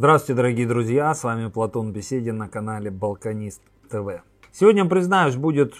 Здравствуйте, 0.00 0.34
дорогие 0.34 0.66
друзья, 0.66 1.12
с 1.12 1.22
вами 1.24 1.50
Платон 1.50 1.92
Беседин 1.92 2.38
на 2.38 2.48
канале 2.48 2.90
Балканист 2.90 3.60
ТВ. 3.90 4.22
Сегодня, 4.50 4.86
признаюсь, 4.86 5.36
будет 5.36 5.74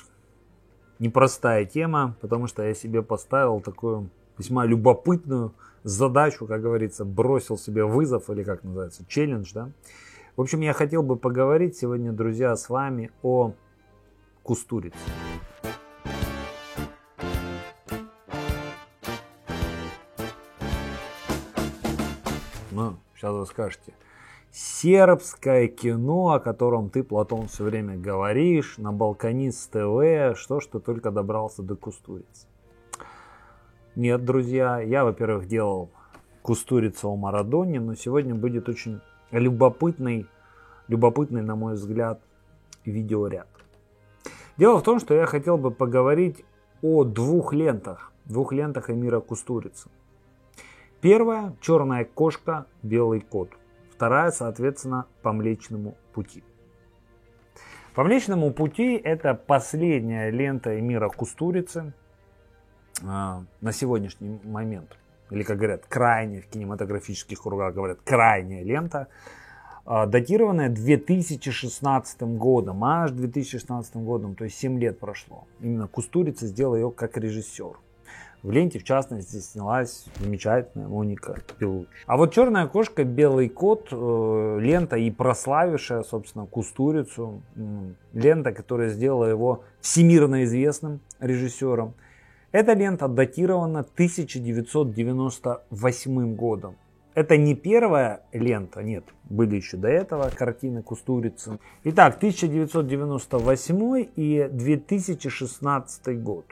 непростая 0.98 1.64
тема, 1.64 2.14
потому 2.20 2.46
что 2.46 2.62
я 2.62 2.75
себе 2.75 3.01
поставил 3.01 3.62
такую 3.62 4.11
весьма 4.37 4.66
любопытную 4.66 5.55
задачу, 5.84 6.47
как 6.47 6.61
говорится, 6.61 7.06
бросил 7.06 7.56
себе 7.56 7.87
вызов 7.87 8.28
или 8.28 8.42
как 8.42 8.62
называется, 8.62 9.06
челлендж, 9.09 9.52
да. 9.55 9.70
В 10.37 10.42
общем, 10.42 10.61
я 10.61 10.75
хотел 10.75 11.02
бы 11.02 11.16
поговорить 11.16 11.78
сегодня, 11.78 12.12
друзья, 12.12 12.55
с 12.56 12.69
вами 12.69 13.11
о 13.23 13.55
кустурице. 14.42 14.98
Ну, 22.70 22.98
сейчас 23.16 23.33
вы 23.33 23.47
скажете, 23.47 23.95
сербское 24.53 25.69
кино, 25.69 26.33
о 26.33 26.41
котором 26.41 26.91
ты, 26.91 27.03
Платон, 27.03 27.49
все 27.49 27.65
время 27.65 27.97
говоришь, 27.97 28.79
на 28.79 28.93
Балканист 28.93 29.71
ТВ, 29.71 30.39
что 30.39 30.61
ж 30.61 30.67
ты 30.67 30.81
только 30.81 31.11
добрался 31.11 31.63
до 31.63 31.77
Кустурицы. 31.77 32.47
Нет, 33.95 34.25
друзья, 34.25 34.81
я, 34.81 35.05
во-первых, 35.05 35.47
делал 35.47 35.91
Кустурицу 36.42 37.11
о 37.11 37.17
Марадоне, 37.17 37.81
но 37.81 37.95
сегодня 37.95 38.34
будет 38.34 38.69
очень 38.69 39.01
любопытный, 39.31 40.27
любопытный, 40.89 41.42
на 41.42 41.55
мой 41.55 41.75
взгляд, 41.75 42.20
видеоряд. 42.85 43.48
Дело 44.57 44.79
в 44.79 44.83
том, 44.83 44.98
что 44.98 45.14
я 45.14 45.27
хотел 45.27 45.59
бы 45.59 45.70
поговорить 45.70 46.45
о 46.83 47.05
двух 47.05 47.53
лентах, 47.53 48.12
двух 48.25 48.53
лентах 48.53 48.91
Эмира 48.91 49.20
Кустурицы. 49.20 49.91
Первая– 51.01 51.55
черная 51.61 52.05
кошка, 52.05 52.67
белый 52.83 53.20
кот 53.20 53.51
вторая, 54.01 54.31
соответственно, 54.31 55.05
по 55.20 55.31
Млечному 55.31 55.95
пути. 56.15 56.43
По 57.95 58.03
Млечному 58.03 58.51
пути 58.51 58.95
это 58.97 59.34
последняя 59.34 60.31
лента 60.31 60.81
Эмира 60.81 61.11
Кустурицы 61.11 61.92
э, 63.03 63.05
на 63.05 63.73
сегодняшний 63.73 64.41
момент. 64.42 64.97
Или, 65.31 65.42
как 65.42 65.59
говорят, 65.59 65.84
крайняя 65.87 66.41
в 66.41 66.47
кинематографических 66.47 67.42
кругах 67.42 67.75
говорят, 67.75 67.98
крайняя 68.03 68.65
лента, 68.65 69.09
э, 69.84 70.07
датированная 70.07 70.70
2016 70.70 72.23
годом, 72.23 72.83
аж 72.83 73.11
2016 73.11 73.97
годом, 73.97 74.35
то 74.35 74.45
есть 74.45 74.57
7 74.57 74.79
лет 74.79 74.98
прошло. 74.98 75.47
Именно 75.61 75.89
Кустурица 75.89 76.47
сделал 76.47 76.75
ее 76.75 76.91
как 76.91 77.19
режиссер. 77.19 77.77
В 78.42 78.50
ленте, 78.50 78.78
в 78.78 78.84
частности, 78.84 79.36
снялась 79.36 80.06
замечательная 80.19 80.88
Моника 80.88 81.42
Белуч. 81.58 81.88
А 82.06 82.16
вот 82.16 82.33
«Черная 82.33 82.69
кошка», 82.69 83.05
«Белый 83.05 83.50
кот», 83.50 83.88
э, 83.92 84.58
лента 84.60 84.96
и 84.96 85.10
прославившая, 85.10 86.05
собственно, 86.05 86.46
Кустурицу, 86.46 87.42
лента, 88.14 88.52
которая 88.52 88.88
сделала 88.88 89.27
его 89.27 89.64
всемирно 89.80 90.44
известным 90.44 91.00
режиссером. 91.18 91.92
Эта 92.50 92.72
лента 92.72 93.08
датирована 93.08 93.80
1998 93.80 96.34
годом. 96.34 96.77
Это 97.14 97.36
не 97.36 97.55
первая 97.55 98.22
лента, 98.33 98.83
нет, 98.83 99.05
были 99.24 99.56
еще 99.56 99.77
до 99.77 99.88
этого 99.88 100.30
картины 100.30 100.83
Кустурицы. 100.83 101.58
Итак, 101.84 102.17
1998 102.17 104.06
и 104.17 104.48
2016 104.50 106.23
год. 106.23 106.46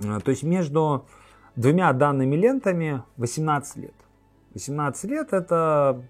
Э, 0.00 0.20
то 0.20 0.30
есть 0.30 0.42
между 0.42 1.06
двумя 1.56 1.92
данными 1.92 2.36
лентами 2.36 3.02
18 3.16 3.76
лет. 3.76 3.94
18 4.54 5.04
лет 5.04 5.32
это 5.32 6.02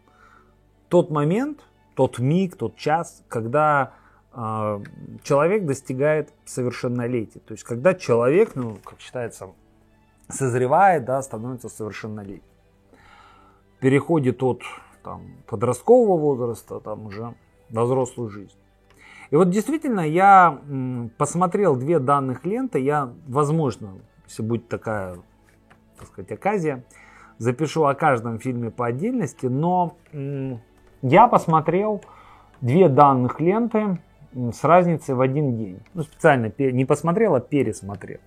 тот 0.89 1.11
момент, 1.11 1.61
тот 1.95 2.19
миг, 2.19 2.57
тот 2.57 2.77
час, 2.77 3.23
когда 3.29 3.95
э, 4.33 4.81
человек 5.23 5.67
достигает 5.67 6.33
совершеннолетия. 6.45 7.41
То 7.41 7.53
есть 7.53 7.65
когда 7.65 7.95
человек, 7.95 8.55
ну, 8.55 8.79
как 8.85 9.01
считается, 9.01 9.49
созревает, 10.29 11.05
да, 11.05 11.23
становится 11.23 11.69
совершеннолетним. 11.69 12.43
Переходит 13.81 14.43
от 14.43 14.63
там, 15.03 15.23
подросткового 15.47 16.19
возраста 16.19 16.81
там, 16.81 17.07
уже 17.07 17.35
во 17.71 17.85
взрослую 17.85 18.29
жизнь. 18.29 18.59
И 19.31 19.37
вот 19.37 19.51
действительно 19.51 20.01
я 20.01 20.59
посмотрел 21.19 21.77
две 21.77 21.99
данных 21.99 22.47
ленты. 22.47 22.79
Я, 22.79 23.13
возможно, 23.27 23.99
если 24.27 24.43
будет 24.43 24.69
такая, 24.69 25.19
так 25.99 26.09
сказать, 26.09 26.33
оказия, 26.33 26.85
запишу 27.37 27.85
о 27.85 27.95
каждом 27.95 28.39
фильме 28.39 28.71
по 28.71 28.87
отдельности. 28.87 29.47
Но 29.47 29.97
я 31.03 31.29
посмотрел 31.29 32.03
две 32.63 32.89
данных 32.89 33.39
ленты 33.41 33.99
с 34.33 34.65
разницей 34.65 35.15
в 35.15 35.21
один 35.21 35.57
день. 35.57 35.81
Ну, 35.93 36.03
специально 36.05 36.51
не 36.59 36.85
посмотрел, 36.85 37.35
а 37.35 37.41
пересмотрел. 37.41 38.21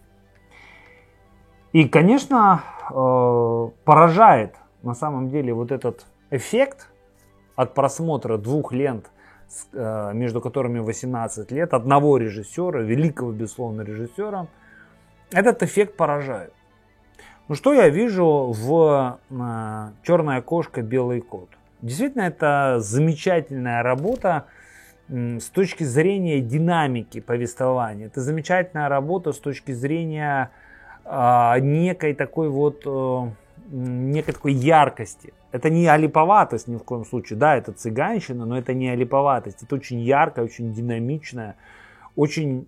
И, 1.73 1.87
конечно, 1.87 2.63
э, 2.89 3.69
поражает 3.85 4.55
на 4.83 4.93
самом 4.93 5.29
деле 5.29 5.53
вот 5.53 5.71
этот 5.71 6.05
эффект 6.29 6.89
от 7.55 7.73
просмотра 7.73 8.37
двух 8.37 8.71
лент– 8.71 9.09
между 9.73 10.41
которыми 10.41 10.79
18 10.79 11.51
лет, 11.51 11.73
одного 11.73 12.17
режиссера, 12.17 12.81
великого, 12.81 13.31
безусловно, 13.31 13.81
режиссера, 13.81 14.47
этот 15.31 15.63
эффект 15.63 15.97
поражает. 15.97 16.53
Ну 17.47 17.55
что 17.55 17.73
я 17.73 17.89
вижу 17.89 18.53
в 18.55 19.19
э, 19.29 19.89
«Черная 20.03 20.41
кошка, 20.41 20.81
белый 20.81 21.21
кот»? 21.21 21.49
Действительно, 21.81 22.23
это 22.23 22.77
замечательная 22.79 23.83
работа 23.83 24.45
с 25.09 25.49
точки 25.49 25.83
зрения 25.83 26.39
динамики 26.39 27.19
повествования. 27.19 28.05
Это 28.05 28.21
замечательная 28.21 28.87
работа 28.87 29.33
с 29.33 29.39
точки 29.39 29.73
зрения 29.73 30.51
э, 31.03 31.59
некой 31.59 32.13
такой 32.13 32.49
вот 32.49 32.85
некой 33.71 34.33
такой 34.33 34.53
яркости. 34.53 35.33
Это 35.51 35.69
не 35.69 35.85
олиповатость 35.87 36.67
ни 36.67 36.77
в 36.77 36.83
коем 36.83 37.05
случае. 37.05 37.37
Да, 37.37 37.55
это 37.55 37.73
цыганщина, 37.73 38.45
но 38.45 38.57
это 38.57 38.73
не 38.73 38.89
олиповатость. 38.89 39.63
Это 39.63 39.75
очень 39.75 39.99
яркая, 39.99 40.45
очень 40.45 40.73
динамичная, 40.73 41.57
очень 42.15 42.67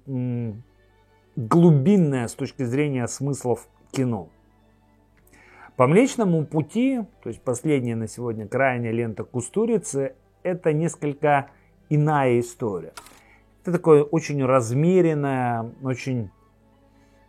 глубинная 1.36 2.28
с 2.28 2.34
точки 2.34 2.64
зрения 2.64 3.08
смыслов 3.08 3.68
кино. 3.92 4.30
По 5.76 5.88
Млечному 5.88 6.46
пути, 6.46 7.02
то 7.24 7.30
есть 7.30 7.42
последняя 7.42 7.96
на 7.96 8.08
сегодня 8.08 8.48
крайняя 8.48 8.92
лента 8.92 9.24
Кустурицы, 9.24 10.14
это 10.44 10.72
несколько 10.72 11.48
иная 11.90 12.40
история. 12.40 12.94
Это 13.62 13.72
такое 13.72 14.04
очень 14.04 14.44
размеренное, 14.46 15.72
очень 15.82 16.30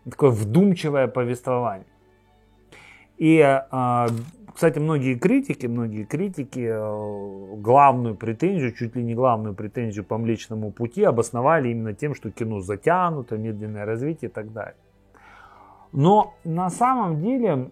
такое 0.04 0.30
вдумчивое 0.30 1.06
повествование. 1.06 1.86
И, 3.16 3.40
а, 3.40 4.08
кстати, 4.52 4.78
многие 4.78 5.16
критики, 5.16 5.66
многие 5.66 6.04
критики 6.04 6.68
э, 6.68 7.56
главную 7.56 8.16
претензию, 8.16 8.72
чуть 8.72 8.96
ли 8.96 9.02
не 9.02 9.14
главную 9.14 9.54
претензию 9.54 10.04
по 10.04 10.18
Млечному 10.18 10.72
пути 10.72 11.02
обосновали 11.04 11.68
именно 11.68 11.94
тем, 11.94 12.14
что 12.14 12.30
кино 12.30 12.60
затянуто, 12.60 13.36
медленное 13.36 13.84
развитие 13.84 14.30
и 14.30 14.32
так 14.32 14.52
далее. 14.52 14.76
Но 15.92 16.34
на 16.44 16.70
самом 16.70 17.20
деле 17.20 17.70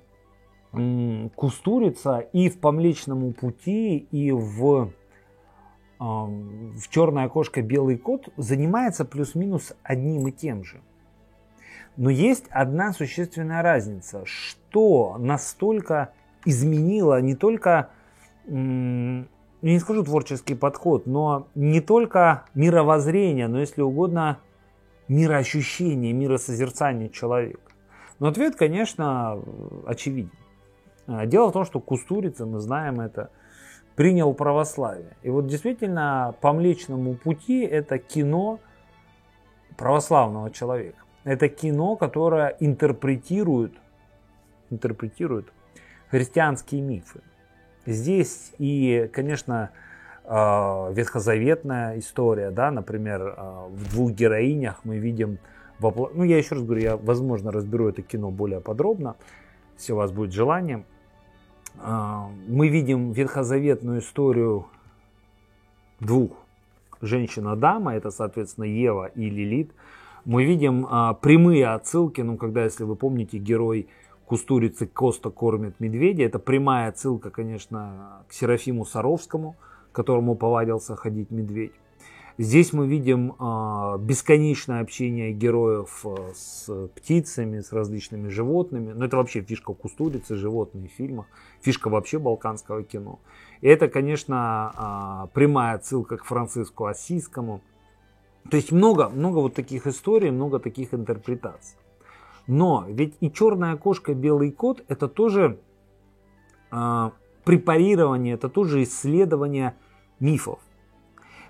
Кустурица 1.35 2.21
и 2.33 2.49
в 2.49 2.59
по 2.59 2.73
Млечному 2.73 3.33
пути, 3.33 3.99
и 3.99 4.33
в, 4.33 4.91
в 5.99 6.89
Черное 6.89 7.25
окошко 7.25 7.61
Белый 7.61 7.99
кот 7.99 8.31
занимается 8.39 9.05
плюс-минус 9.05 9.75
одним 9.83 10.29
и 10.29 10.33
тем 10.33 10.65
же– 10.65 10.81
но 11.97 12.11
есть 12.11 12.47
одна 12.51 12.93
существенная 12.93 13.63
разница, 13.63 14.25
что 14.25 14.62
настолько 15.19 16.13
изменило 16.45 17.21
не 17.21 17.35
только, 17.35 17.91
я 18.47 18.55
не 18.55 19.79
скажу 19.79 20.05
творческий 20.05 20.55
подход, 20.55 21.07
но 21.07 21.47
не 21.55 21.81
только 21.81 22.45
мировоззрение, 22.55 23.49
но, 23.49 23.61
если 23.61 23.83
угодно, 23.83 24.39
мироощущение, 25.09 26.13
миросозерцание 26.13 27.09
человека. 27.11 27.61
Но 28.19 28.29
ответ, 28.29 28.57
конечно, 28.57 29.39
очевиден. 29.87 30.33
А, 31.07 31.27
дело 31.27 31.49
в 31.49 31.53
том, 31.53 31.65
что 31.65 31.81
Кустурица, 31.81 32.47
мы 32.47 32.61
знаем 32.61 33.01
это, 33.01 33.31
принял 33.97 34.33
православие. 34.33 35.17
И 35.23 35.31
вот 35.31 35.47
действительно 35.47 36.35
по 36.41 36.53
Млечному 36.53 37.15
пути 37.15 37.63
это 37.63 37.99
кино 37.99 38.59
православного 39.77 40.51
человека. 40.51 40.99
Это 41.25 41.49
кино, 41.49 41.97
которое 41.97 42.57
интерпретирует, 42.61 43.75
интерпретирует 44.73 45.53
христианские 46.11 46.81
мифы. 46.81 47.21
Здесь 47.87 48.53
и, 48.59 49.09
конечно, 49.13 49.71
э, 50.25 50.93
ветхозаветная 50.93 51.99
история, 51.99 52.51
да, 52.51 52.71
например, 52.71 53.35
э, 53.37 53.67
в 53.71 53.91
двух 53.91 54.13
героинях 54.13 54.81
мы 54.85 54.99
видим, 54.99 55.39
ну 55.81 56.23
я 56.23 56.39
еще 56.39 56.55
раз 56.55 56.65
говорю, 56.65 56.83
я, 56.83 56.97
возможно, 56.97 57.51
разберу 57.51 57.89
это 57.89 58.03
кино 58.03 58.31
более 58.31 58.61
подробно, 58.61 59.17
если 59.77 59.93
у 59.93 59.97
вас 59.97 60.13
будет 60.13 60.33
желание. 60.33 60.85
а, 61.81 62.31
мы 62.47 62.69
видим 62.69 63.13
ветхозаветную 63.13 64.01
историю 64.01 64.67
двух 65.99 66.33
женщин 67.01 67.49
Адама, 67.49 67.95
это, 67.95 68.11
соответственно, 68.11 68.65
Ева 68.65 69.07
и 69.07 69.29
Лилит. 69.29 69.73
Мы 70.25 70.45
видим 70.45 70.87
а, 70.89 71.15
прямые 71.15 71.69
отсылки, 71.69 72.21
ну, 72.21 72.37
когда, 72.37 72.65
если 72.65 72.85
вы 72.85 72.95
помните, 72.95 73.39
герой 73.39 73.89
Кустурицы 74.33 74.87
Коста 74.87 75.29
кормит 75.29 75.79
медведя, 75.79 76.23
это 76.23 76.39
прямая 76.39 76.89
отсылка, 76.89 77.29
конечно, 77.29 78.25
к 78.29 78.33
Серафиму 78.33 78.87
Саровскому, 78.87 79.57
которому 79.93 80.37
повадился 80.37 80.97
ходить 80.97 81.31
медведь. 81.31 81.73
Здесь 82.39 82.73
мы 82.73 82.87
видим 82.87 83.33
э, 83.39 83.99
бесконечное 83.99 84.81
общение 84.81 85.33
героев 85.35 86.07
э, 86.07 86.33
с 86.35 86.89
птицами, 86.95 87.61
с 87.61 87.75
различными 87.75 88.31
животными. 88.31 88.95
Ну, 88.95 89.05
это 89.05 89.19
вообще 89.19 89.43
фишка 89.43 89.75
Кустурицы, 89.75 90.35
животные 90.37 90.89
в 90.89 90.93
фильмах. 90.93 91.27
Фишка 91.61 91.91
вообще 91.91 92.19
балканского 92.19 92.85
кино. 92.85 93.19
И 93.61 93.69
это, 93.69 93.89
конечно, 93.89 95.27
э, 95.29 95.35
прямая 95.35 95.75
отсылка 95.75 96.17
к 96.17 96.25
Франциску 96.25 96.87
Осийскому. 96.87 97.61
То 98.51 98.57
есть 98.57 98.73
много, 98.73 99.11
много 99.11 99.41
вот 99.41 99.53
таких 99.53 99.87
историй, 99.87 100.31
много 100.31 100.59
таких 100.59 100.95
интерпретаций. 100.95 101.77
Но 102.47 102.85
ведь 102.89 103.17
и 103.21 103.31
черная 103.31 103.77
кошка, 103.77 104.15
белый 104.15 104.51
кот 104.51 104.85
это 104.89 105.09
тоже 105.09 105.59
э, 106.71 107.11
препарирование, 107.45 108.35
это 108.35 108.49
тоже 108.49 108.83
исследование 108.83 109.75
мифов. 110.21 110.61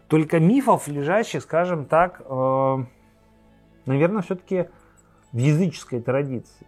Только 0.09 0.41
мифов, 0.41 0.89
лежащих, 0.89 1.43
скажем 1.43 1.87
так, 1.87 2.21
э, 2.25 2.77
наверное, 3.87 4.23
все-таки 4.23 4.69
в 5.33 5.39
языческой 5.39 6.01
традиции. 6.01 6.67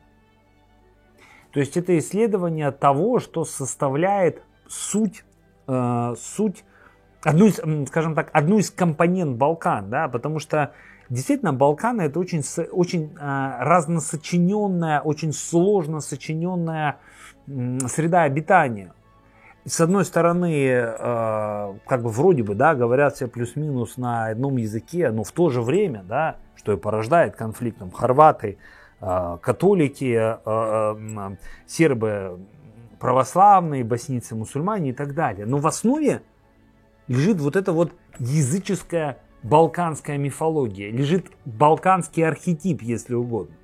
То 1.52 1.60
есть 1.60 1.76
это 1.76 1.96
исследование 1.98 2.70
того, 2.72 3.20
что 3.20 3.44
составляет 3.44 4.42
суть, 4.66 5.24
э, 5.66 6.14
суть 6.18 6.64
одну 7.24 7.46
из, 7.46 7.60
скажем 7.88 8.14
так, 8.14 8.30
одну 8.32 8.58
из 8.58 8.70
компонент 8.70 9.36
Балкан, 9.36 9.90
да, 9.90 10.08
потому 10.08 10.38
что 10.38 10.72
действительно 11.08 11.52
Балканы 11.52 12.02
это 12.02 12.18
очень, 12.18 12.42
очень 12.70 13.14
э, 13.18 13.56
разносочиненная, 13.60 15.00
очень 15.00 15.32
сложно 15.32 16.00
сочиненная 16.00 16.98
среда 17.46 18.22
обитания 18.22 18.92
с 19.66 19.80
одной 19.80 20.04
стороны, 20.04 20.66
э, 20.66 21.74
как 21.86 22.02
бы 22.02 22.10
вроде 22.10 22.42
бы, 22.42 22.54
да, 22.54 22.74
говорят 22.74 23.14
все 23.14 23.28
плюс-минус 23.28 23.96
на 23.96 24.26
одном 24.26 24.56
языке, 24.56 25.10
но 25.10 25.24
в 25.24 25.32
то 25.32 25.48
же 25.48 25.62
время, 25.62 26.04
да, 26.06 26.36
что 26.54 26.72
и 26.72 26.76
порождает 26.76 27.34
конфликт, 27.34 27.78
хорваты, 27.94 28.58
э, 29.00 29.38
католики, 29.40 30.36
э, 30.44 31.36
сербы 31.66 32.40
православные, 33.00 33.84
боснийцы, 33.84 34.34
мусульмане 34.34 34.90
и 34.90 34.92
так 34.92 35.14
далее. 35.14 35.46
Но 35.46 35.58
в 35.58 35.66
основе 35.66 36.22
лежит 37.08 37.40
вот 37.40 37.56
эта 37.56 37.72
вот 37.72 37.92
языческая 38.18 39.18
балканская 39.42 40.18
мифология, 40.18 40.90
лежит 40.90 41.26
балканский 41.44 42.26
архетип, 42.26 42.82
если 42.82 43.14
угодно. 43.14 43.54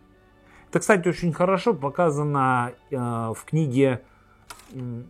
Это, 0.69 0.81
кстати, 0.81 1.09
очень 1.09 1.33
хорошо 1.33 1.75
показано 1.75 2.73
э, 2.91 2.97
в 2.97 3.45
книге 3.45 4.03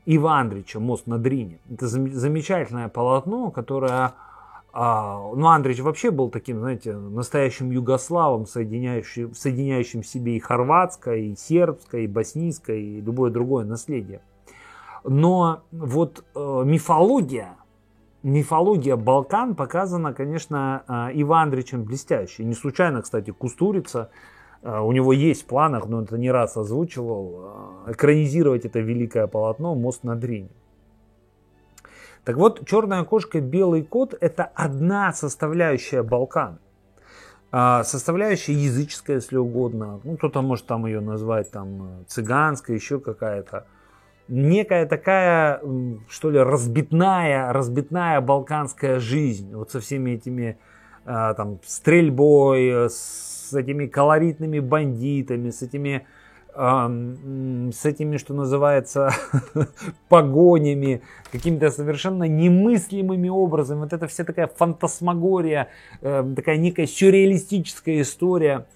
Ива 0.06 0.38
Андрича 0.38 0.80
«Мост 0.80 1.06
на 1.06 1.18
Дрине». 1.18 1.60
Это 1.70 1.86
замечательное 1.86 2.88
полотно, 2.88 3.50
которое... 3.50 4.14
А, 4.72 5.18
ну, 5.34 5.48
Андрич 5.48 5.80
вообще 5.80 6.12
был 6.12 6.30
таким, 6.30 6.60
знаете, 6.60 6.94
настоящим 6.94 7.72
югославом, 7.72 8.46
соединяющим, 8.46 9.34
соединяющим 9.34 10.02
в 10.02 10.06
себе 10.06 10.36
и 10.36 10.38
хорватское, 10.38 11.16
и 11.16 11.34
сербское, 11.34 12.02
и 12.02 12.06
боснийское, 12.06 12.76
и 12.76 13.00
любое 13.00 13.32
другое 13.32 13.64
наследие. 13.64 14.22
Но 15.02 15.64
вот 15.72 16.24
э, 16.34 16.62
мифология, 16.64 17.56
мифология 18.22 18.96
Балкан 18.96 19.54
показана, 19.54 20.12
конечно, 20.14 20.82
э, 20.86 21.14
Ива 21.14 21.40
Андричем 21.40 21.84
блестяще. 21.84 22.44
Не 22.44 22.54
случайно, 22.54 23.02
кстати, 23.02 23.30
Кустурица 23.30 24.10
а, 24.62 24.82
у 24.82 24.92
него 24.92 25.12
есть 25.12 25.42
в 25.42 25.46
планах, 25.46 25.86
но 25.86 26.02
это 26.02 26.18
не 26.18 26.30
раз 26.30 26.56
озвучивал, 26.56 27.40
а, 27.86 27.92
экранизировать 27.92 28.64
это 28.64 28.80
великое 28.80 29.26
полотно 29.26 29.74
«Мост 29.74 30.04
на 30.04 30.16
Дрине». 30.16 30.50
Так 32.24 32.36
вот, 32.36 32.66
черная 32.66 33.04
кошка, 33.04 33.40
белый 33.40 33.82
кот– 33.82 34.14
это 34.20 34.44
одна 34.54 35.12
составляющая 35.12 36.02
Балкан. 36.02 36.58
А, 37.50 37.82
составляющая 37.84 38.52
языческая, 38.52 39.16
если 39.16 39.38
угодно. 39.38 40.00
Ну, 40.04 40.16
кто-то 40.16 40.42
может 40.42 40.66
там 40.66 40.84
ее 40.86 41.00
назвать 41.00 41.50
там 41.50 42.04
цыганская, 42.06 42.76
еще 42.76 43.00
какая-то. 43.00 43.66
Некая 44.30 44.86
такая, 44.86 45.60
что 46.08 46.30
ли, 46.30 46.38
разбитная, 46.38 47.52
разбитная 47.52 48.20
балканская 48.20 49.00
жизнь. 49.00 49.54
Вот 49.54 49.70
со 49.70 49.80
всеми 49.80 50.12
этими 50.12 50.56
там 51.04 51.58
стрельбой, 51.64 52.88
с 52.88 53.30
с 53.50 53.54
этими 53.54 53.86
колоритными 53.86 54.60
бандитами, 54.60 55.50
с 55.50 55.62
этими, 55.62 56.06
э, 56.54 57.70
с 57.72 57.84
этими, 57.84 58.16
что 58.16 58.34
называется, 58.34 59.10
погонями, 60.08 61.02
какими-то 61.32 61.70
совершенно 61.70 62.24
немыслимыми 62.24 63.28
образами. 63.28 63.80
Вот 63.80 63.92
это 63.92 64.06
вся 64.06 64.24
такая 64.24 64.46
фантасмагория, 64.46 65.68
э, 66.00 66.32
такая 66.36 66.56
некая 66.56 66.86
сюрреалистическая 66.86 68.00
история. 68.00 68.66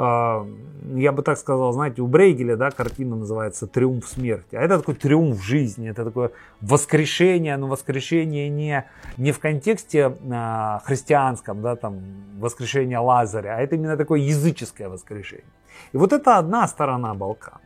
А, 0.00 0.46
я 0.94 1.10
бы 1.10 1.22
так 1.22 1.38
сказал, 1.38 1.72
знаете, 1.72 2.02
у 2.02 2.06
Брейгеля, 2.06 2.56
да, 2.56 2.70
картина 2.70 3.16
называется 3.16 3.66
«Триумф 3.66 4.06
смерти», 4.06 4.54
а 4.54 4.62
это 4.62 4.78
такой 4.78 4.94
триумф 4.94 5.42
жизни, 5.42 5.90
это 5.90 6.04
такое 6.04 6.30
воскрешение, 6.60 7.56
но 7.56 7.66
воскрешение 7.66 8.48
не, 8.48 8.84
не 9.16 9.32
в 9.32 9.40
контексте 9.40 10.16
а, 10.30 10.80
христианском, 10.84 11.62
да, 11.62 11.74
там, 11.74 12.00
воскрешение 12.38 12.98
Лазаря, 12.98 13.56
а 13.56 13.60
это 13.60 13.74
именно 13.74 13.96
такое 13.96 14.20
языческое 14.20 14.88
воскрешение. 14.88 15.44
И 15.92 15.96
вот 15.96 16.12
это 16.12 16.38
одна 16.38 16.68
сторона 16.68 17.14
Балкан. 17.14 17.58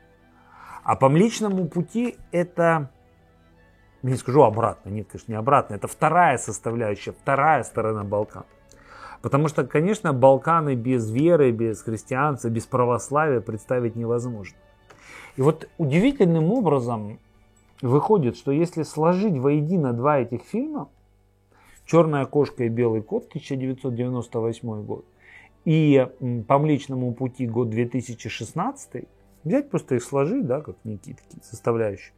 А 0.85 0.97
по 0.97 1.11
Млечному 1.11 1.69
пути 1.69 2.17
это, 2.33 2.91
не 4.03 4.17
скажу 4.17 4.43
обратно, 4.43 4.89
нет, 4.89 5.07
конечно, 5.13 5.33
не 5.33 5.39
обратно, 5.39 5.75
это 5.75 5.87
вторая 5.87 6.39
составляющая, 6.39 7.13
вторая 7.13 7.63
сторона 7.63 8.05
Балкан. 8.05 8.45
Потому 9.23 9.47
что, 9.47 9.65
конечно, 9.65 10.13
Балканы 10.13 10.75
без 10.75 11.09
веры, 11.11 11.53
без 11.53 11.81
христианства, 11.81 12.49
без 12.49 12.67
православия 12.67 13.41
представить 13.41 13.95
невозможно. 13.95 14.59
И 15.37 15.43
вот 15.43 15.69
удивительным 15.79 16.53
образом 16.53 17.21
выходит, 17.81 18.37
что 18.37 18.51
если 18.51 18.83
сложить 18.83 19.39
воедино 19.39 19.93
два 19.93 20.19
этих 20.19 20.43
фильма, 20.43 20.89
«Черная 21.87 22.27
кошка» 22.27 22.65
и 22.65 22.69
«Белый 22.69 23.03
кот» 23.03 23.29
1998 23.29 24.83
год, 24.83 25.05
и 25.65 26.09
«По 26.49 26.59
Млечному 26.59 27.15
пути» 27.15 27.47
год 27.47 27.71
2016, 27.71 29.05
взять 29.45 29.71
просто 29.71 29.95
их 29.95 30.03
сложить, 30.03 30.47
да, 30.47 30.61
как 30.61 30.77
некие 30.83 31.15
такие 31.15 31.43
составляющие, 31.45 32.13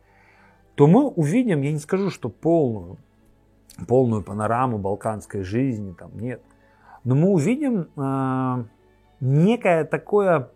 то 0.75 0.87
мы 0.87 1.07
увидим, 1.07 1.61
я 1.61 1.71
не 1.71 1.79
скажу, 1.79 2.11
что 2.11 2.31
полную, 2.31 2.97
полную 3.87 4.23
панораму 4.23 4.79
балканской 4.79 5.43
жизни, 5.43 5.93
там 5.93 6.11
нет– 6.19 6.41
но 7.05 7.15
мы 7.15 7.29
увидим 7.29 7.89
э, 7.97 8.65
некое 9.21 9.85
такое 9.85 10.51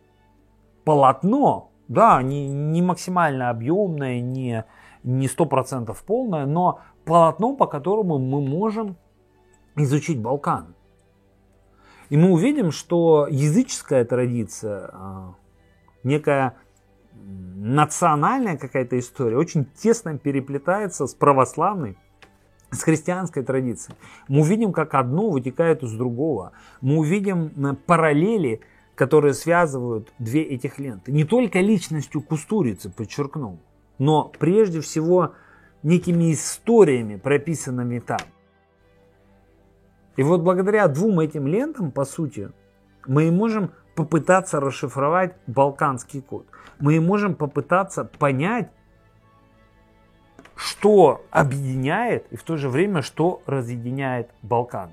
полотно, 0.85 1.71
да, 1.89 2.23
не, 2.23 2.49
не 2.49 2.83
максимально 2.83 3.51
объемное, 3.51 4.21
не, 4.21 4.65
не 5.03 5.27
100% 5.27 5.97
полное, 6.07 6.47
но 6.47 6.81
полотно, 7.05 7.55
по 7.55 7.67
которому 7.67 8.19
мы 8.19 8.41
можем 8.41 8.97
изучить 9.77 10.21
Балкан. 10.21 10.75
И 12.09 12.17
мы 12.17 12.31
увидим, 12.31 12.73
что 12.73 13.27
языческая 13.31 14.05
традиция, 14.07 14.91
э, 14.93 15.33
некая 16.03 16.57
национальная 17.13 18.57
какая-то 18.57 18.99
история 18.99 19.37
очень 19.37 19.67
тесно 19.67 20.17
переплетается 20.17 21.07
с 21.07 21.15
православной 21.15 21.99
с 22.71 22.83
христианской 22.83 23.43
традицией. 23.43 23.97
Мы 24.29 24.41
увидим, 24.41 24.73
как 24.73 24.95
одно 24.95 25.31
вытекает 25.31 25.83
из 25.83 25.93
другого. 25.93 26.53
Мы 26.81 26.99
увидим 26.99 27.77
параллели, 27.87 28.61
которые 28.95 29.35
связывают 29.35 30.13
две 30.19 30.43
этих 30.43 30.79
ленты. 30.79 31.13
Не 31.13 31.25
только 31.25 31.61
личностью 31.61 32.21
Кустурицы, 32.21 32.91
подчеркну, 32.91 33.59
но 33.99 34.31
прежде 34.39 34.81
всего 34.81 35.33
некими 35.83 36.33
историями, 36.33 37.17
прописанными 37.17 38.01
там. 38.01 38.21
И 40.17 40.23
вот 40.23 40.43
благодаря 40.43 40.89
двум 40.89 41.21
этим 41.21 41.47
лентам, 41.47 41.93
по 41.93 42.05
сути, 42.05 42.51
мы 43.07 43.29
и 43.29 43.31
можем 43.31 43.71
попытаться 43.95 44.61
расшифровать 44.61 45.37
балканский 45.47 46.21
код. 46.21 46.47
Мы 46.81 46.97
и 46.97 47.01
можем 47.01 47.35
попытаться 47.35 48.05
понять, 48.05 48.71
что 50.59 51.25
объединяет 51.31 52.27
и 52.33 52.37
в 52.37 52.43
то 52.43 52.57
же 52.57 52.69
время, 52.69 53.01
что 53.01 53.43
разъединяет 53.47 54.29
Балкан. 54.43 54.91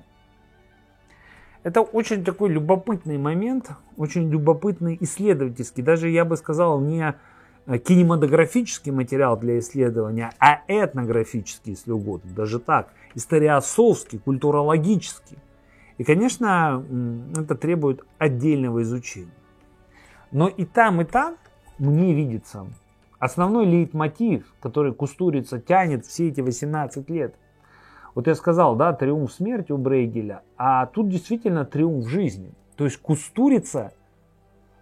Это 1.64 1.80
очень 1.80 2.24
такой 2.24 2.50
любопытный 2.50 3.18
момент, 3.18 3.72
очень 3.96 4.30
любопытный 4.30 4.96
исследовательский, 5.00 5.82
даже 5.82 6.08
я 6.08 6.24
бы 6.24 6.36
сказал, 6.36 6.78
не, 6.80 7.16
э, 7.66 7.78
кинематографический 7.78 8.92
материал 8.92 9.36
для 9.36 9.58
исследования, 9.58 10.30
а 10.38 10.60
этнографический, 10.68 11.72
если 11.72 11.90
угодно, 11.90 12.30
даже 12.32 12.60
так, 12.60 12.92
историосовский, 13.16 14.20
культурологический. 14.20 15.38
И, 15.98 16.04
конечно, 16.04 16.84
это 17.36 17.56
требует 17.56 18.04
отдельного 18.18 18.82
изучения. 18.82 19.34
Но 20.30 20.46
и 20.46 20.64
там, 20.64 21.00
и 21.00 21.04
там 21.04 21.36
мне 21.78 22.14
видится 22.14 22.68
основной 23.18 23.66
лейтмотив, 23.66 24.44
который 24.60 24.92
Кустурица 24.92 25.60
тянет 25.60 26.06
все 26.06 26.28
эти 26.28 26.40
18 26.40 27.08
лет. 27.10 27.34
Вот 28.14 28.26
я 28.26 28.34
сказал, 28.34 28.76
да, 28.76 28.92
триумф 28.92 29.32
смерти 29.32 29.72
у 29.72 29.78
Брейгеля, 29.78 30.42
а 30.56 30.86
тут 30.86 31.08
действительно 31.08 31.64
триумф 31.64 32.08
жизни. 32.08 32.52
То 32.76 32.84
есть 32.84 32.96
Кустурица 32.98 33.92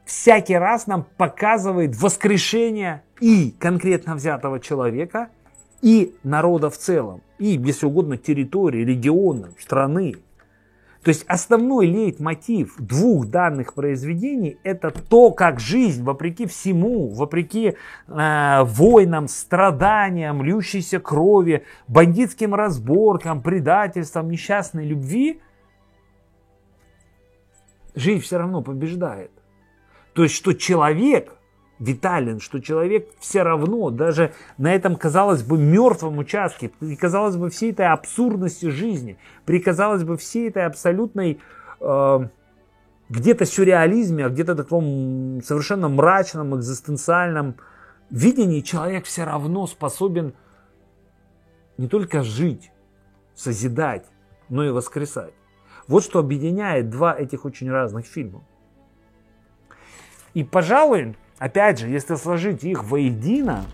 всякий 0.05 0.57
раз 0.57 0.87
нам 0.87 1.05
показывает 1.17 2.01
воскрешение 2.01 3.03
и 3.21 3.51
конкретно 3.59 4.15
взятого 4.15 4.61
человека, 4.61 5.31
и 5.83 6.15
народа 6.23 6.71
в 6.71 6.79
целом, 6.79 7.21
и, 7.39 7.61
если 7.63 7.87
угодно, 7.87 8.17
территории, 8.17 8.85
региона, 8.85 9.51
страны. 9.59 10.17
То 11.05 11.11
есть 11.11 11.27
основной 11.29 11.87
лейтмотив 11.87 12.77
двух 12.79 13.27
данных 13.27 13.75
произведений 13.75 14.59
это 14.63 14.91
то, 14.91 15.33
как 15.33 15.61
жизнь, 15.61 16.03
вопреки 16.03 16.47
всему, 16.47 17.11
вопреки 17.11 17.75
э, 18.09 18.63
войнам, 18.65 19.29
страданиям, 19.29 20.43
льющейся 20.43 21.01
крови, 21.01 21.67
бандитским 21.89 22.55
разборкам, 22.55 23.43
предательствам, 23.43 24.31
несчастной 24.31 24.87
любви, 24.87 25.43
жизнь 27.95 28.23
все 28.23 28.39
равно 28.39 28.63
побеждает. 28.63 29.31
То 30.15 30.23
есть, 30.23 30.35
что 30.35 30.55
человек 30.55 31.37
витален, 31.79 32.41
что 32.41 32.61
человек 32.61 33.09
все 33.19 33.43
равно, 33.43 33.91
даже 33.91 34.33
на 34.59 34.75
этом, 34.75 34.97
казалось 34.97 35.43
бы, 35.43 35.59
мертвом 35.59 36.19
участке, 36.19 36.69
при, 36.69 36.97
казалось 36.97 37.37
бы, 37.37 37.51
всей 37.51 37.73
этой 37.73 37.87
абсурдности 37.87 38.67
жизни, 38.67 39.19
при, 39.45 39.59
казалось 39.59 40.05
бы, 40.05 40.17
всей 40.17 40.49
этой 40.49 40.67
абсолютной 40.67 41.41
э, 41.81 42.19
где-то 43.09 43.45
сюрреализме, 43.45 44.27
а 44.27 44.29
где-то 44.31 44.55
таком 44.55 45.41
совершенно 45.43 45.89
мрачном, 45.89 46.57
экзистенциальном 46.57 47.57
видении, 48.11 48.61
человек 48.61 49.05
все 49.07 49.25
равно 49.25 49.67
способен 49.67 50.35
не 51.77 51.89
только 51.89 52.23
жить, 52.23 52.71
созидать, 53.35 54.07
но 54.49 54.65
и 54.65 54.71
воскресать. 54.71 55.35
Вот 55.89 56.05
что 56.05 56.21
объединяет 56.21 56.89
два 56.89 57.15
этих 57.15 57.45
очень 57.45 57.71
разных 57.71 58.07
фильма. 58.07 58.45
И, 60.33 60.45
пожалуй, 60.45 61.17
опять 61.45 61.79
же, 61.79 61.91
если 61.91 62.15
сложить 62.15 62.65
их 62.65 62.85
воедино, 62.85 63.65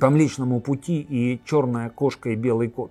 по 0.00 0.10
Млечному 0.10 0.60
пути 0.60 1.00
и 1.00 1.40
черная 1.44 1.88
кошка 1.88 2.30
и 2.30 2.34
белый 2.34 2.68
кот, 2.68 2.90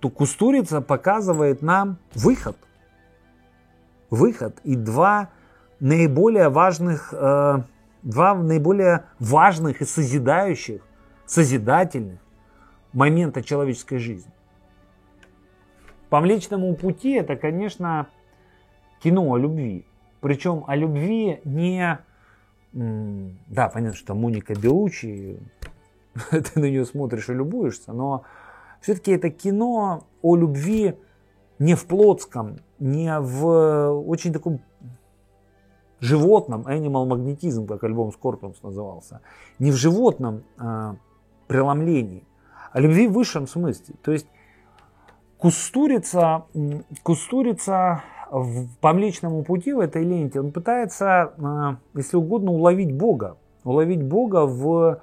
то 0.00 0.08
Кустурица 0.08 0.80
показывает 0.80 1.62
нам 1.62 1.98
выход. 2.14 2.56
Выход 4.08 4.58
и 4.64 4.74
два 4.74 5.30
наиболее 5.78 6.48
важных, 6.48 7.14
э, 7.14 7.58
два 8.02 8.34
наиболее 8.34 9.04
важных 9.20 9.80
и 9.80 9.84
созидающих, 9.84 10.82
созидательных 11.24 12.18
момента 12.92 13.44
человеческой 13.44 13.98
жизни. 13.98 14.32
По 16.08 16.18
Млечному 16.18 16.74
пути 16.74 17.12
это, 17.12 17.36
конечно, 17.36 18.08
кино 19.00 19.30
о 19.30 19.38
любви. 19.38 19.86
Причем 20.20 20.64
о 20.66 20.76
любви 20.76 21.40
не... 21.44 21.98
Да, 22.72 23.68
понятно, 23.68 23.96
что 23.96 24.14
Моника 24.14 24.54
Белучи, 24.54 25.38
ты 26.30 26.60
на 26.60 26.66
нее 26.66 26.84
смотришь 26.84 27.28
и 27.28 27.34
любуешься, 27.34 27.92
но 27.92 28.24
все-таки 28.80 29.12
это 29.12 29.30
кино 29.30 30.04
о 30.22 30.36
любви 30.36 30.96
не 31.58 31.74
в 31.74 31.86
плотском, 31.86 32.58
не 32.78 33.18
в 33.18 34.04
очень 34.06 34.32
таком 34.32 34.60
животном, 36.00 36.62
animal 36.62 37.06
магнетизм, 37.06 37.66
как 37.66 37.84
альбом 37.84 38.10
Scorpions 38.10 38.56
назывался, 38.62 39.20
не 39.58 39.70
в 39.70 39.76
животном 39.76 40.44
а, 40.58 40.96
преломлении, 41.46 42.24
а 42.72 42.80
любви 42.80 43.06
в 43.06 43.12
высшем 43.12 43.46
смысле. 43.46 43.94
То 44.02 44.12
есть 44.12 44.26
Кустурица, 45.36 46.44
Кустурица 47.02 48.02
в, 48.30 48.68
по 48.80 48.92
Млечному 48.92 49.42
пути 49.42 49.72
в 49.72 49.80
этой 49.80 50.04
ленте 50.04 50.40
он 50.40 50.52
пытается, 50.52 51.32
а, 51.38 51.76
если 51.94 52.16
угодно, 52.16 52.52
уловить 52.52 52.92
Бога. 52.92 53.36
Уловить 53.64 54.02
Бога 54.02 54.46
в, 54.46 55.00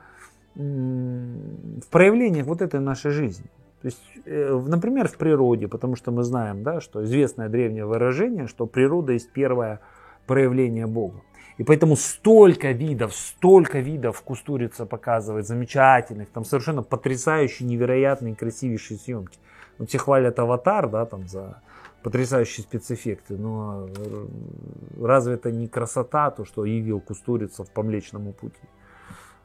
в 0.56 1.88
проявлениях 1.92 2.46
вот 2.48 2.62
этой 2.62 2.80
нашей 2.80 3.12
жизни. 3.12 3.46
То 3.82 3.86
есть, 3.86 4.02
э, 4.26 4.62
например, 4.68 5.08
в 5.08 5.18
природе, 5.18 5.68
потому 5.68 5.96
что 5.96 6.12
мы 6.12 6.24
знаем, 6.24 6.64
да, 6.64 6.82
что 6.82 7.04
известное 7.04 7.50
древнее 7.50 7.86
выражение, 7.86 8.48
что 8.48 8.66
природа 8.66 9.14
есть 9.14 9.32
первое 9.32 9.82
проявление 10.26 10.88
Бога. 10.88 11.22
И 11.58 11.64
поэтому 11.64 11.96
столько 11.96 12.72
видов, 12.72 13.14
столько 13.16 13.80
видов 13.80 14.22
Кустурица 14.22 14.86
показывает, 14.86 15.48
замечательных, 15.48 16.30
там 16.30 16.44
совершенно 16.44 16.84
потрясающие, 16.84 17.68
невероятные, 17.68 18.36
красивейшие 18.36 18.98
съемки. 18.98 19.38
Вот 19.78 19.90
все 19.90 19.98
хвалят 19.98 20.40
аватар, 20.40 20.90
да, 20.90 21.06
там 21.06 21.28
за 21.28 21.62
потрясающие 22.04 22.64
спецэффекты, 22.64 23.38
но 23.38 23.88
э, 23.98 24.28
разве 25.02 25.36
это 25.36 25.52
не 25.52 25.68
красота, 25.68 26.32
то, 26.32 26.46
что 26.46 26.66
явил 26.66 27.00
Кустурица 27.00 27.64
по 27.64 27.84
Млечному 27.84 28.34
пути? 28.34 28.62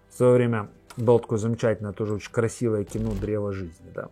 В 0.09 0.15
свое 0.15 0.35
время 0.35 0.69
было 0.97 1.19
такое 1.19 1.39
замечательное, 1.39 1.93
тоже 1.93 2.15
очень 2.15 2.31
красивое 2.31 2.85
кино 2.85 3.13
«Древо 3.21 3.53
жизни». 3.53 3.91
Да? 3.95 4.11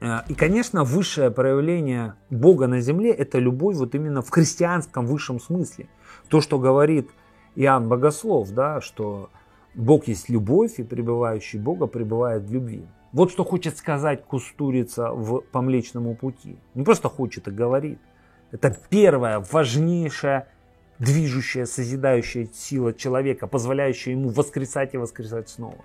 Э, 0.00 0.18
и, 0.28 0.34
конечно, 0.34 0.84
высшее 0.84 1.30
проявление 1.30 2.14
Бога 2.30 2.66
на 2.66 2.80
земле– 2.80 3.10
это 3.12 3.38
любовь 3.38 3.76
вот 3.76 3.94
именно 3.94 4.22
в 4.22 4.30
христианском 4.30 5.06
высшем 5.06 5.40
смысле. 5.40 5.88
То, 6.28 6.40
что 6.40 6.58
говорит 6.58 7.10
Иоанн 7.54 7.88
Богослов, 7.88 8.50
да, 8.52 8.80
что 8.80 9.30
Бог 9.74 10.08
есть 10.08 10.28
любовь, 10.28 10.78
и 10.78 10.82
пребывающий 10.82 11.58
Бога 11.58 11.86
пребывает 11.86 12.44
в 12.44 12.52
любви. 12.52 12.86
Вот 13.16 13.30
что 13.30 13.44
хочет 13.44 13.78
сказать 13.78 14.26
Кустурица 14.26 15.10
в, 15.10 15.40
по 15.40 15.62
Млечному 15.62 16.14
пути. 16.14 16.58
Не 16.74 16.84
просто 16.84 17.08
хочет, 17.08 17.48
а 17.48 17.50
говорит. 17.50 17.98
Это 18.52 18.76
первая, 18.90 19.40
важнейшая, 19.40 20.48
движущая, 20.98 21.64
созидающая 21.64 22.46
сила 22.52 22.92
человека, 22.92 23.46
позволяющая 23.46 24.12
ему 24.12 24.28
воскресать 24.28 24.92
и 24.92 24.98
воскресать 24.98 25.48
снова. 25.48 25.82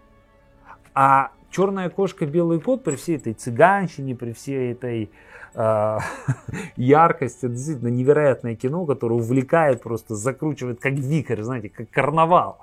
А 0.94 1.32
черная 1.52 1.90
кошка, 1.90 2.26
белый 2.26 2.60
кот 2.60 2.84
при 2.84 2.98
всей 2.98 3.16
этой 3.16 3.32
цыганщине, 3.32 4.14
при 4.14 4.34
всей 4.34 4.74
этой 4.74 5.10
э, 5.54 5.98
яркости, 6.76 7.46
это 7.46 7.56
действительно 7.56 7.88
невероятное 7.88 8.58
кино, 8.58 8.86
которое 8.86 9.16
увлекает, 9.16 9.82
просто 9.82 10.16
закручивает 10.16 10.82
как 10.82 10.96
вихрь, 10.96 11.42
знаете, 11.44 11.70
как 11.70 11.90
карнавал. 11.92 12.60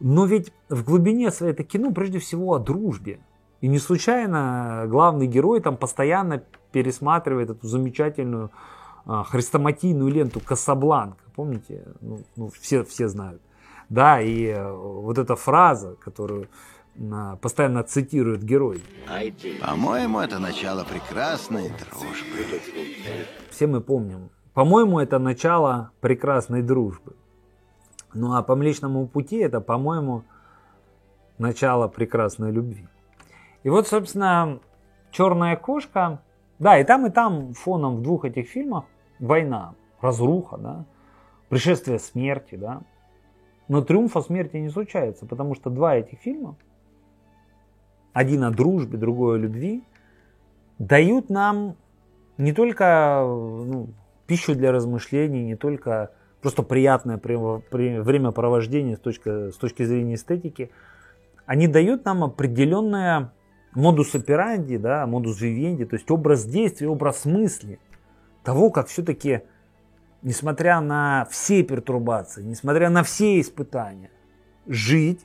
Но 0.00 0.24
ведь 0.24 0.54
в 0.70 0.84
глубине 0.84 1.30
своей 1.30 1.52
это 1.52 1.64
кино 1.64 1.92
прежде 1.92 2.18
всего 2.18 2.54
о 2.54 2.58
дружбе, 2.58 3.20
и 3.64 3.66
не 3.66 3.78
случайно 3.78 4.84
главный 4.88 5.26
герой 5.26 5.58
там 5.62 5.78
постоянно 5.78 6.42
пересматривает 6.70 7.48
эту 7.48 7.66
замечательную 7.66 8.50
а, 9.06 9.24
хрестоматийную 9.24 10.12
ленту 10.12 10.38
Касабланка. 10.38 11.24
Помните? 11.34 11.82
Ну, 12.02 12.20
ну, 12.36 12.48
все, 12.48 12.84
все 12.84 13.08
знают. 13.08 13.40
Да, 13.88 14.20
и 14.20 14.48
э, 14.48 14.70
вот 14.70 15.16
эта 15.16 15.34
фраза, 15.34 15.96
которую 15.98 16.48
а, 17.10 17.36
постоянно 17.36 17.82
цитирует 17.84 18.42
герой. 18.42 18.82
По-моему, 19.62 20.20
это 20.20 20.38
начало 20.38 20.84
прекрасной 20.84 21.70
дружбы. 21.70 22.60
Все 23.48 23.66
мы 23.66 23.80
помним. 23.80 24.28
По-моему, 24.52 25.00
это 25.00 25.18
начало 25.18 25.90
прекрасной 26.02 26.60
дружбы. 26.60 27.16
Ну 28.12 28.34
а 28.34 28.42
по 28.42 28.56
Млечному 28.56 29.08
пути 29.08 29.38
это, 29.38 29.62
по-моему, 29.62 30.24
начало 31.38 31.88
прекрасной 31.88 32.52
любви. 32.52 32.88
И 33.64 33.70
вот, 33.70 33.88
собственно, 33.88 34.60
«Черная 35.10 35.56
кошка», 35.56 36.22
да, 36.58 36.78
и 36.78 36.84
там, 36.84 37.06
и 37.06 37.10
там 37.10 37.54
фоном 37.54 37.96
в 37.96 38.02
двух 38.02 38.24
этих 38.24 38.48
фильмах 38.48 38.84
война, 39.18 39.74
разруха, 40.00 40.56
да, 40.56 40.84
пришествие 41.48 41.98
смерти, 41.98 42.54
да. 42.54 42.82
Но 43.66 43.82
триумфа 43.82 44.20
смерти 44.20 44.58
не 44.58 44.68
случается, 44.68 45.26
потому 45.26 45.54
что 45.54 45.70
два 45.70 45.96
этих 45.96 46.18
фильма, 46.20 46.56
один 48.12 48.44
о 48.44 48.50
дружбе, 48.50 48.98
другой 48.98 49.36
о 49.36 49.38
любви, 49.38 49.82
дают 50.78 51.30
нам 51.30 51.76
не 52.36 52.52
только 52.52 53.22
ну, 53.24 53.88
пищу 54.26 54.54
для 54.54 54.72
размышлений, 54.72 55.44
не 55.44 55.56
только 55.56 56.12
просто 56.42 56.62
приятное 56.62 57.18
времяпровождение 57.18 58.96
с 58.96 59.00
точки, 59.00 59.50
с 59.50 59.56
точки 59.56 59.84
зрения 59.84 60.14
эстетики, 60.14 60.70
они 61.46 61.66
дают 61.66 62.04
нам 62.04 62.24
определенное 62.24 63.32
модус 63.74 64.14
операнди, 64.14 64.76
да, 64.76 65.06
модус 65.06 65.40
вивенди, 65.40 65.84
то 65.84 65.96
есть 65.96 66.10
образ 66.10 66.44
действия, 66.44 66.88
образ 66.88 67.24
мысли 67.24 67.78
того, 68.42 68.70
как 68.70 68.88
все-таки 68.88 69.42
несмотря 70.22 70.80
на 70.80 71.26
все 71.30 71.62
пертурбации, 71.62 72.42
несмотря 72.42 72.90
на 72.90 73.02
все 73.02 73.40
испытания, 73.40 74.10
жить 74.66 75.24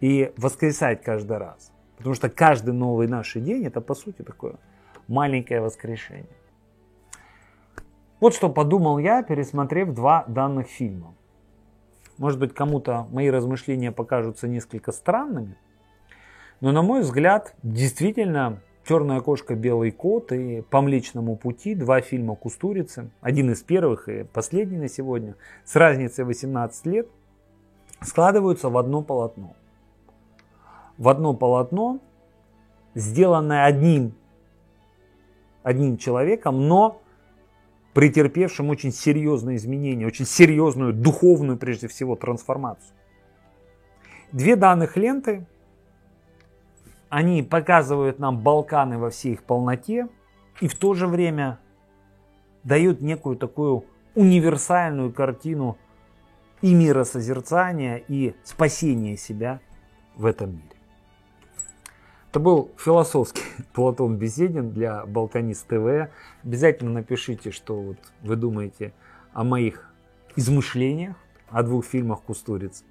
и 0.00 0.32
воскресать 0.36 1.02
каждый 1.02 1.38
раз. 1.38 1.72
Потому 1.96 2.14
что 2.14 2.28
каждый 2.28 2.74
новый 2.74 3.08
наш 3.08 3.34
день 3.34 3.64
это 3.64 3.80
по 3.80 3.94
сути 3.94 4.22
такое 4.22 4.56
маленькое 5.06 5.60
воскрешение. 5.60 6.26
Вот 8.20 8.34
что 8.34 8.50
подумал 8.50 8.98
я, 8.98 9.22
пересмотрев 9.22 9.94
два 9.94 10.24
данных 10.26 10.66
фильма. 10.66 11.14
Может 12.18 12.40
быть, 12.40 12.52
кому-то 12.52 13.06
мои 13.12 13.30
размышления 13.30 13.92
покажутся 13.92 14.48
несколько 14.48 14.90
странными, 14.90 15.56
но 16.60 16.72
на 16.72 16.82
мой 16.82 17.00
взгляд, 17.00 17.54
действительно, 17.62 18.60
«Черная 18.86 19.20
кошка, 19.20 19.54
белый 19.54 19.90
кот» 19.90 20.32
и 20.32 20.62
«По 20.62 20.80
Млечному 20.80 21.36
пути» 21.36 21.74
два 21.74 22.00
фильма 22.00 22.34
Кустурицы, 22.34 23.10
один 23.20 23.52
из 23.52 23.62
первых 23.62 24.08
и 24.08 24.24
последний 24.24 24.78
на 24.78 24.88
сегодня, 24.88 25.36
с 25.64 25.76
разницей 25.76 26.24
18 26.24 26.86
лет, 26.86 27.08
складываются 28.00 28.70
в 28.70 28.78
одно 28.78 29.02
полотно. 29.02 29.54
В 30.96 31.08
одно 31.08 31.34
полотно, 31.34 32.00
сделанное 32.94 33.66
одним, 33.66 34.14
одним 35.62 35.98
человеком, 35.98 36.66
но 36.66 37.02
претерпевшим 37.92 38.70
очень 38.70 38.90
серьезные 38.90 39.58
изменения, 39.58 40.06
очень 40.06 40.24
серьезную 40.24 40.92
духовную, 40.92 41.58
прежде 41.58 41.88
всего, 41.88 42.16
трансформацию. 42.16 42.94
Две 44.32 44.56
данных 44.56 44.96
ленты, 44.96 45.46
они 47.08 47.42
показывают 47.42 48.18
нам 48.18 48.40
Балканы 48.40 48.98
во 48.98 49.10
всей 49.10 49.34
их 49.34 49.44
полноте 49.44 50.08
и 50.60 50.68
в 50.68 50.74
то 50.74 50.94
же 50.94 51.06
время 51.06 51.58
дают 52.64 53.00
некую 53.00 53.36
такую 53.36 53.84
универсальную 54.14 55.12
картину 55.12 55.78
и 56.60 56.74
миросозерцания, 56.74 57.96
и 57.96 58.34
спасения 58.42 59.16
себя 59.16 59.60
в 60.16 60.26
этом 60.26 60.50
мире. 60.50 60.64
Это 62.30 62.40
был 62.40 62.72
философский 62.76 63.42
Платон 63.72 64.16
Беседин 64.16 64.72
для 64.72 65.06
Балканист 65.06 65.66
ТВ. 65.68 66.10
Обязательно 66.44 66.90
напишите, 66.90 67.52
что 67.52 67.80
вот 67.80 67.98
вы 68.22 68.36
думаете 68.36 68.92
о 69.32 69.44
моих 69.44 69.90
измышлениях, 70.36 71.16
о 71.50 71.62
двух 71.62 71.84
фильмах 71.84 72.22
Кустуриц. 72.22 72.84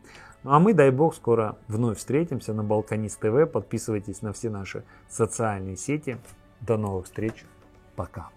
Ну 0.43 0.53
а 0.53 0.59
мы, 0.59 0.73
дай 0.73 0.91
бог, 0.91 1.15
скоро 1.15 1.57
вновь 1.67 1.97
встретимся 1.97 2.53
на 2.53 2.63
Балканист 2.63 3.19
ТВ. 3.19 3.51
Подписывайтесь 3.51 4.21
на 4.21 4.33
все 4.33 4.49
наши 4.49 4.83
социальные 5.09 5.77
сети. 5.77 6.17
До 6.61 6.77
новых 6.77 7.05
встреч. 7.05 7.45
Пока. 7.95 8.29